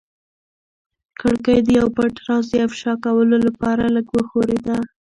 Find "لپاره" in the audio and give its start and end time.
3.47-3.83